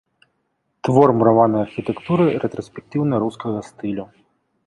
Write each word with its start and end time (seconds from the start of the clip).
Твор 0.87 1.09
мураванай 1.17 1.61
архітэктуры 1.67 2.23
рэтраспектыўна-рускага 2.45 3.59
стылю. 3.69 4.05